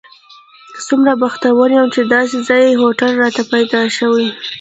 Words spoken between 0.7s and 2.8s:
څومره بختور یم چې داسې ځای کې